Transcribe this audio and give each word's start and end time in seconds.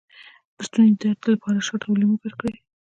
د 0.55 0.59
ستوني 0.67 0.91
درد 1.01 1.19
لپاره 1.33 1.65
شات 1.67 1.81
او 1.87 1.93
لیمو 1.99 2.19
ګډ 2.21 2.33
کړئ 2.39 2.53